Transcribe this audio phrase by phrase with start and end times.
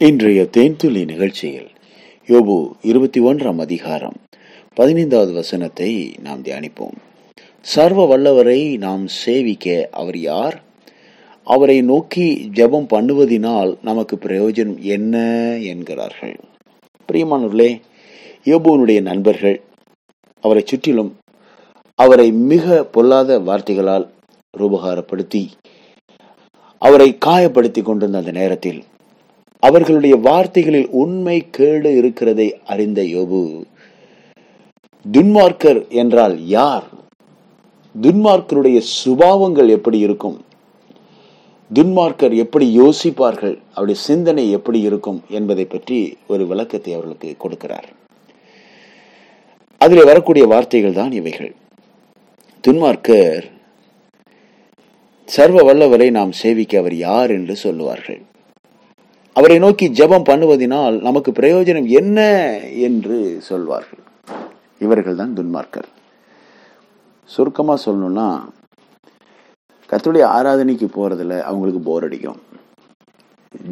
[0.00, 1.70] இன்றைய தேன்துளி நிகழ்ச்சியில்
[2.26, 4.14] யோபு இருபத்தி ஒன்றாம் அதிகாரம்
[4.74, 6.96] பதினைந்தாவது வசனத்தை நாம் தியானிப்போம்.
[7.60, 10.62] சர்வ வல்லவரை நாம் சேவிக்க அவர் யார்?
[11.42, 15.16] அவரை நோக்கி ஜெபம் பண்ணுவதினால் நமக்கு பிரயோஜனம் என்ன?
[15.62, 16.36] என்கிறார்கள்.
[17.12, 17.80] பிரியமானவர்களே
[18.44, 19.60] யோபுவனுடைய நண்பர்கள்
[20.40, 21.16] அவரை சுற்றிலும்
[21.94, 24.06] அவரை மிக பொல்லாத வார்த்தைகளால்
[24.58, 25.50] ரூபகாரப்படுத்தி
[26.78, 28.82] அவரை காயப்படுத்தி கொண்டிருந்த அந்த நேரத்தில்
[29.60, 33.64] அவர்களுடைய வார்த்தைகளில் உண்மை கேடு இருக்கிறதை அறிந்த யோபு.
[35.12, 36.84] துன்மார்க்கர் என்றால் யார்?
[38.00, 40.44] துன்மார்க்கருடைய சுபாவங்கள் எப்படி இருக்கும்?
[41.74, 43.58] துன்மார்க்கர் எப்படி யோசிப்பார்கள்?
[43.74, 45.22] அவருடைய சிந்தனை எப்படி இருக்கும்?
[45.28, 47.88] என்பதை பற்றி ஒரு விளக்கத்தை அவர்களுக்கு கொடுக்கிறார்.
[49.78, 51.54] அதில் வரக்கூடிய வார்த்தைகள் தான் இவைகள்.
[52.68, 53.44] துன்மார்க்கர்
[55.24, 57.30] சர்வ வல்லவரை நாம் சேவிக்க அவர் யார்?
[57.30, 58.22] என்று சொல்லுவார்கள்.
[59.38, 62.18] அவரை நோக்கி ஜெபம் பண்ணுவதினால் நமக்கு பிரயோஜனம் என்ன
[62.86, 64.02] என்று சொல்வார்கள்.
[64.84, 65.88] இவர்கள் தான் துன்மார்க்கர்.
[67.34, 68.28] சுருக்கமாக சொல்லணும்னா
[69.90, 72.40] கத்துடைய ஆராதனைக்கு போகிறதுல அவங்களுக்கு போர் அடிக்கும்.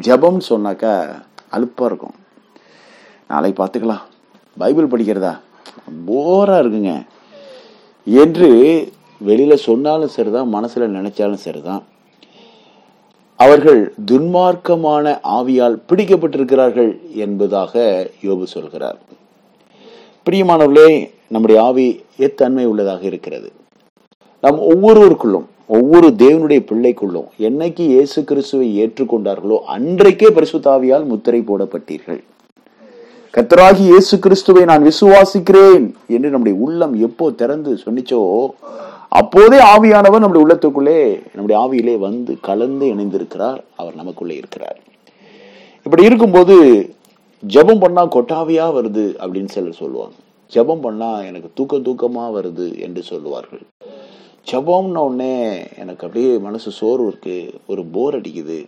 [0.07, 0.93] ஜெபம் சொன்னாக்கா
[1.55, 2.15] அலுப்பாக இருக்கும்.
[3.31, 4.05] நாளைக்கு பார்த்துக்கலாம்.
[4.61, 5.33] பைபிள் படிக்கிறதா?
[6.11, 6.93] போராக இருக்குங்க.
[8.23, 8.49] என்று
[9.29, 11.83] வெளியில் சொன்னாலும் சரிதான் மனசில் நினைச்சாலும் சரிதான்.
[13.43, 15.05] அவர்கள் துன்மார்க்கமான
[15.37, 16.91] ஆவியால் பிடிக்கப்பட்டிருக்கிறார்கள்
[17.23, 17.73] என்பதாக
[18.23, 18.97] யோபு சொல்கிறார்.
[20.25, 20.89] பிரியமானவர்களே
[21.27, 21.85] நம்முடைய ஆவி
[22.17, 23.51] எத்தன்மை உள்ளதாக இருக்கிறது.
[24.41, 32.21] நாம் ஒவ்வொருவருக்குள்ளும் ஒவ்வொரு தேவனுடைய பிள்ளைக்குள்ளும் என்னைக்கு இயேசு கிறிஸ்துவை ஏற்றுக்கொண்டார்களோ அன்றைக்கே பரிசுத்தாவியால் முத்திரை போடப்பட்டீர்கள்.
[33.37, 35.83] கத்தராகி இயேசு கிறிஸ்துவை நான் விசுவாசிக்கிறேன்
[36.15, 38.21] என்று நம்முடைய உள்ளம் எப்போ திறந்து சொன்னிச்சோ
[39.19, 41.01] அப்போதே ஆவியானவர் நம்முடைய உள்ளத்துக்குள்ளே
[41.33, 43.59] நம்முடைய ஆவியிலே வந்து கலந்து இணைந்திருக்கிறார்.
[43.75, 44.77] அவர் நமக்குள்ளே இருக்கிறார்.
[45.83, 46.55] இப்படி இருக்கும்போது
[47.43, 50.15] ஜபம் பண்ணா கொட்டாவியா வருது அப்படின்னு சிலர் சொல்லுவாங்க.
[50.53, 53.63] ஜபம் பண்ணா எனக்கு தூக்கம் தூக்கமா வருது என்று சொல்லுவார்கள்.
[54.51, 55.35] ஜபம்ன உடனே
[55.83, 57.37] எனக்கு அப்படியே மனசு சோர்வு இருக்கு
[57.67, 58.59] ஒரு போர் அடிக்குது.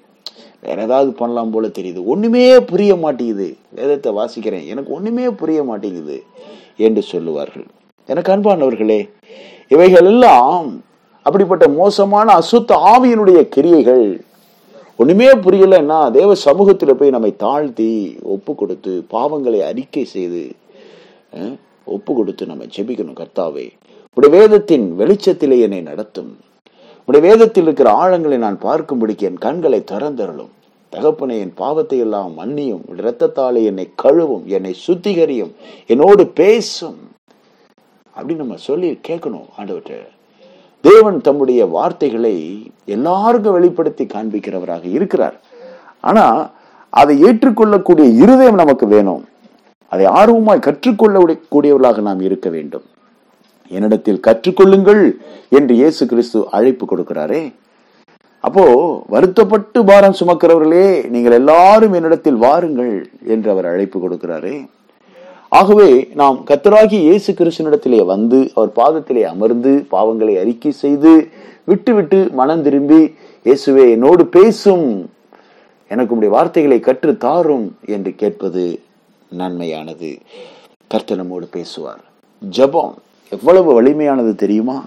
[0.61, 2.05] வேற ஏதாவது பண்ணலாம் போல தெரியுது.
[2.05, 3.55] ஒண்ணுமே புரிய மாட்டேங்குது.
[3.69, 4.65] வேதத்தை வாசிக்கிறேன்.
[4.65, 6.23] எனக்கு ஒண்ணுமே புரிய மாட்டேங்குது
[6.77, 7.65] என்று சொல்லுவார்கள்.
[8.05, 9.09] எனக்கு அன்பானவர்களே
[9.67, 10.83] இவைகள் எல்லாம்
[11.21, 14.21] அப்படிப்பட்ட மோசமான அசுத்த ஆவியினுடைய கிரியைகள்.
[14.97, 20.51] ஒண்ணுமே புரியலன்னா தேவ சமூகத்தில் போய் நம்மை தாழ்த்தி ஒப்பு கொடுத்து பாவங்களை அறிக்கை செய்து
[21.85, 23.65] ஒப்பு கொடுத்து நம்ம ஜெபிக்கணும் கர்த்தாவே.
[24.13, 26.37] உடைய வேதத்தின் வெளிச்சத்திலே என்னை நடத்தும்.
[27.09, 30.49] உடைய வேதத்தில் இருக்கிற ஆழங்களை நான் பார்க்கும்படிக்கு என் கண்களை திறந்தருளும்.
[30.89, 32.81] தகப்பனை என் பாவத்தை எல்லாம் மன்னியும்.
[32.97, 35.51] இரத்தத்தாலே என்னை கழுவும் என்னை சுத்திகரியும்
[35.87, 36.97] என்னோடு பேசும்.
[38.17, 40.07] அப்படின்னு நம்ம சொல்லி கேட்கணும் ஆண்டவற்ற
[40.81, 42.35] தேவன் தம்முடைய வார்த்தைகளை
[42.85, 45.41] எல்லாருக்கும் வெளிப்படுத்தி காண்பிக்கிறவராக இருக்கிறார்.
[46.01, 46.51] ஆனா
[46.89, 49.25] அதை ஏற்றுக்கொள்ளக்கூடிய இருதயம் நமக்கு வேணும்.
[49.89, 52.83] அதை ஆர்வமாய் கற்றுக்கொள்ள கூடியவர்களாக நாம் இருக்க வேண்டும்.
[53.75, 55.03] என்னிடத்தில் கற்றுக்கொள்ளுங்கள்
[55.57, 57.41] என்று இயேசு கிறிஸ்து அழைப்பு கொடுக்கிறாரே.
[58.47, 58.63] அப்போ
[59.13, 62.93] வருத்தப்பட்டு பாரம் சுமக்கிறவர்களே நீங்கள் எல்லாரும் என்னிடத்தில் வாருங்கள்
[63.33, 64.57] என்று அவர் அழைப்பு கொடுக்கிறாரே.
[65.59, 65.89] ஆகவே
[66.21, 71.13] நாம் கத்தராகி இயேசு கிறிஸ்தனிடத்திலே வந்து அவர் பாதத்திலே அமர்ந்து பாவங்களை அறிக்கை செய்து
[71.71, 73.01] விட்டுவிட்டு மனம் திரும்பி
[73.47, 74.87] இயேசுவே என்னோடு பேசும்
[75.91, 78.63] எனக்கு உடைய வார்த்தைகளை கற்று தாரும் என்று கேட்பது
[79.39, 80.11] நன்மையானது.
[80.93, 82.03] கர்த்தனமோடு பேசுவார்.
[82.41, 82.95] ஜபம்.
[83.29, 84.85] எவ்வளவு வலிமையானது தெரியுமா?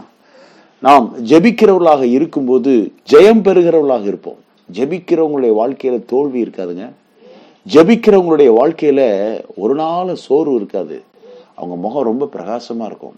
[0.79, 4.37] நாம் ஜெபிக்கிறவர்களாக இருக்கும்போது ஜெயம் பெறுகிறவர்களாக இருப்போம்.
[4.73, 6.91] ஜெபிக்கிறவங்களுடைய வாழ்க்கையில தோல்வி இருக்காதுங்க.
[7.73, 11.03] ஜபிக்கிறவங்களுடைய வாழ்க்கையில ஒரு நாள் சோர்வு இருக்காது.
[11.55, 13.15] அவங்க முகம் ரொம்ப பிரகாசமா இருக்கும்.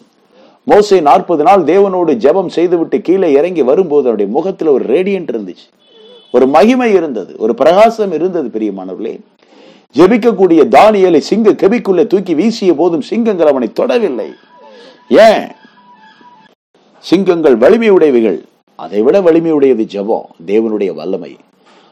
[0.70, 5.72] மோசை நாற்பது நாள் தேவனோடு ஜெபம் செய்துவிட்டு கீழே இறங்கி வரும்போது அவருடைய முகத்துல ஒரு ரேடியன்ட் இருந்துச்சு.
[6.32, 7.34] ஒரு மகிமை இருந்தது.
[7.38, 9.20] ஒரு பிரகாசம் இருந்தது பெரியமானவர்களே.
[9.94, 14.26] ஜெபிக்கக்கூடிய தானியலை சிங்க கெபிக்குள்ளே தூக்கி வீசிய போதும் சிங்கங்கள் அவனை தொடவில்லை.
[15.08, 15.46] ஏன்?
[16.98, 18.42] சிங்கங்கள் வலிமை உடையவைகள்
[18.76, 21.36] அதை விட வலிமை உடையது ஜபம் தேவனுடைய வல்லமை.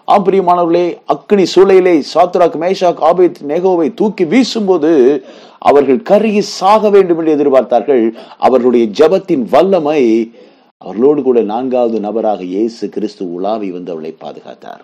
[0.04, 5.22] ஆம் பிரியமானவர்களே அக்னி சூளையிலே சாத்ராக் மேஷாக் ஆபித் நெகோவை தூக்கி வீசும்போது
[5.58, 8.14] அவர்கள் கருகி சாக வேண்டும் என்று எதிர்பார்த்தார்கள்.
[8.38, 10.32] அவர்களுடைய ஜபத்தின் வல்லமை
[10.78, 14.82] அவர்களோடு கூட நான்காவது நபராக இயேசு கிறிஸ்து உலாவி வந்து அவளை பாதுகாத்தார்.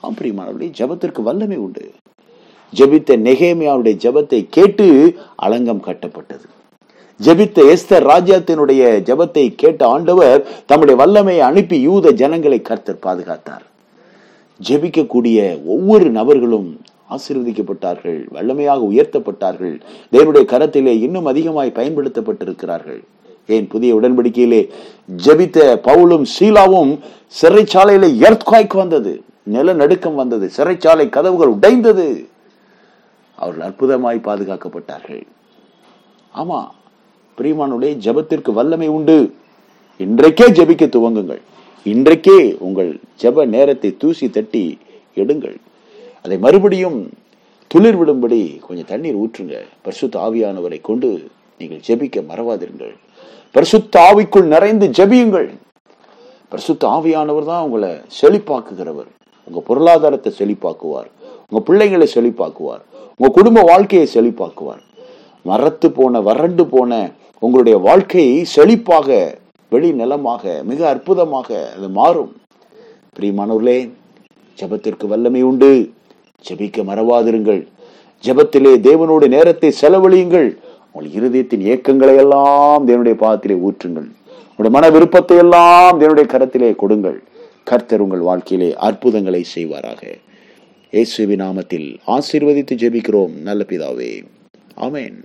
[0.00, 1.92] ஆம் பிரியமானவர்களே ஜபத்திற்கு வல்லமை உண்டு.
[2.74, 6.46] ஜபித்த நெகேமியாவுடைய ஜபத்தை கேட்டு அலங்கம் கட்டப்பட்டது.
[7.20, 13.64] ஜபித்த எஸ்தர் ராஜ்யத்தினுடைய ஜபத்தை கேட்ட ஆண்டவர் தம்முடைய வல்லமையை அனுப்பி யூத ஜனங்களை கர்த்தர் பாதுகாத்தார்.
[14.68, 16.80] ஜெபிக்கக்கூடிய ஒவ்வொரு நபர்களும்
[17.10, 19.80] ஆசீர்வதிக்கப்பட்டார்கள் வல்லமையாக உயர்த்தப்பட்டார்கள்
[20.12, 23.02] தேவனுடைய கரத்திலே இன்னும் அதிகமாய் பயன்படுத்தப்பட்டிருக்கிறார்கள்.
[23.46, 23.68] ஏன்?
[23.68, 24.70] புதிய உடன்படிக்கையிலே
[25.24, 25.58] ஜெபித்த
[25.88, 26.98] பவுலும் சீலாவும்
[27.40, 32.28] சிறைச்சாலையில எர்த்காய்க்கு வந்தது நிலநடுக்கம் வந்தது சிறைச்சாலை கதவுகள் உடைந்தது.
[33.34, 35.26] அவர்கள் அற்புதமாய் பாதுகாக்கப்பட்டார்கள்.
[36.34, 36.60] ஆமா
[37.38, 39.34] பிரியமானுடைய ஜெபத்திற்கு வல்லமை உண்டு.
[39.98, 41.40] இன்றைக்கே ஜபிக்க துவங்குங்கள்.
[41.84, 42.90] இன்றைக்கே உங்கள்
[43.22, 44.78] ஜெப நேரத்தை தூசி தட்டி
[45.16, 45.56] எடுங்கள்.
[46.22, 46.98] அதை மறுபடியும்
[47.74, 49.56] துளிர் விடும்படி கொஞ்சம் தண்ணீர் ஊற்றுங்க.
[49.82, 52.94] பரிசுத்த ஆவியானவரை கொண்டு நீங்கள் ஜெபிக்க மறவாதிருங்கள்.
[53.50, 55.50] பரிசுத்த ஆவிக்குள் நிறைந்து ஜெபியுங்கள்.
[56.48, 57.90] பரிசுத்த ஆவியானவர் தான் உங்களை
[58.20, 59.10] செழிப்பாக்குகிறவர்.
[59.44, 61.10] உங்க பொருளாதாரத்தை செழிப்பாக்குவார்.
[61.48, 62.82] உங்க பிள்ளைங்களை செழிப்பாக்குவார்.
[63.16, 64.82] உங்க குடும்ப வாழ்க்கையை செழிப்பாக்குவார்.
[65.48, 69.08] மரத்து போன வறண்டு போன உங்களுடைய வாழ்க்கையை செழிப்பாக
[69.72, 72.32] வெளிநலமாக மிக அற்புதமாக அது மாறும்.
[73.16, 73.90] பிரியமானவர்களே
[74.60, 75.90] ஜெபத்திற்கு வல்லமை உண்டு.
[76.48, 77.66] ஜெபிக்க மறவாதிருங்கள்.
[78.24, 80.48] ஜெபத்திலே தேவனோட நேரத்தை செலவழியுங்கள்.
[80.92, 84.08] உங்கள் இருதயத்தின் ஏக்கங்களை எல்லாம் தேவனுடைய பாதத்திலே ஊற்றுங்கள்.
[84.50, 87.22] உங்களுடைய மன விருப்பத்தை எல்லாம் தேவனுடைய கரத்திலே கொடுங்கள்.
[87.64, 90.02] கர்த்தர் உங்கள் வாழ்க்கையிலே அற்புதங்களை செய்வாராக.
[90.92, 93.34] இயேசுவி நாமத்தில் ஆசீர்வதித்து ஜெபிக்கிறோம்.
[93.42, 94.12] நல்ல பிதாவே.
[94.80, 95.16] ஆமேன்.